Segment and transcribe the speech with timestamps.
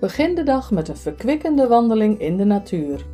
[0.00, 3.04] Begin de dag met een verkwikkende wandeling in de natuur.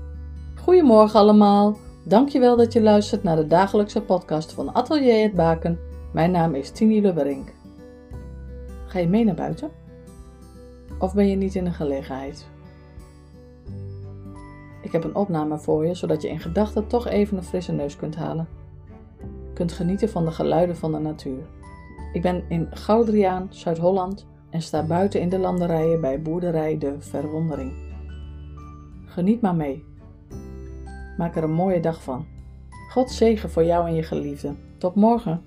[0.54, 1.76] Goedemorgen allemaal.
[2.04, 5.78] Dankjewel dat je luistert naar de dagelijkse podcast van Atelier het Baken.
[6.12, 7.52] Mijn naam is Tini Lubberink.
[8.86, 9.70] Ga je mee naar buiten?
[10.98, 12.46] Of ben je niet in de gelegenheid?
[14.82, 17.96] Ik heb een opname voor je, zodat je in gedachten toch even een frisse neus
[17.96, 18.48] kunt halen.
[19.54, 21.42] Kunt genieten van de geluiden van de natuur.
[22.12, 27.72] Ik ben in Goudriaan, Zuid-Holland en sta buiten in de landerijen bij boerderij De Verwondering.
[29.06, 29.84] Geniet maar mee.
[31.16, 32.26] Maak er een mooie dag van.
[32.90, 34.54] God zegen voor jou en je geliefde.
[34.78, 35.44] Tot morgen.